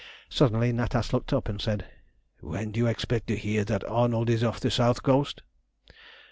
[0.29, 1.85] Suddenly Natas looked up, and said
[2.39, 5.43] "When do you expect to hear that Arnold is off the south coast?"